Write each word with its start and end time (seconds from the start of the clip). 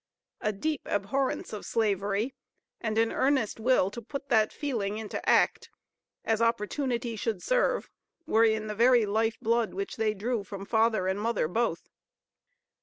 A 0.39 0.51
deep 0.51 0.81
abhorrence 0.87 1.53
of 1.53 1.63
slavery, 1.63 2.33
and 2.79 2.97
an 2.97 3.11
earnest 3.11 3.59
will 3.59 3.91
to 3.91 4.01
put 4.01 4.29
that 4.29 4.51
feeling 4.51 4.97
into 4.97 5.23
act, 5.29 5.69
as 6.25 6.41
opportunity 6.41 7.15
should 7.15 7.43
serve, 7.43 7.87
were 8.25 8.43
in 8.43 8.65
the 8.65 8.73
very 8.73 9.05
life 9.05 9.39
blood 9.41 9.75
which 9.75 9.97
they 9.97 10.15
drew 10.15 10.43
from 10.43 10.65
father 10.65 11.07
and 11.07 11.21
mother 11.21 11.47
both. 11.47 11.87